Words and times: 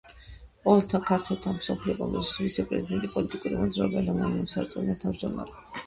ყოველთა 0.61 1.01
ქართველთა 1.09 1.53
მსოფლიო 1.59 1.97
კონგრესის 2.01 2.41
ვიცე-პრეზიდენტი; 2.47 3.13
პოლიტიკური 3.19 3.63
მოძრაობა 3.63 4.05
„ენა, 4.05 4.21
მამული, 4.21 4.53
სარწმუნოება“ 4.59 5.03
თავმჯდომარე. 5.07 5.61